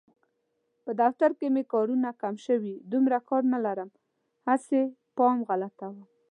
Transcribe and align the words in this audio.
په 0.83 0.91
دفتر 1.01 1.29
کې 1.39 1.47
مې 1.53 1.63
کارونه 1.73 2.09
کم 2.21 2.35
شوي، 2.45 2.75
دومره 2.91 3.17
کار 3.29 3.43
نه 3.53 3.59
لرم 3.65 3.89
هسې 4.47 4.81
پام 5.17 5.37
غلطوم. 5.49 5.97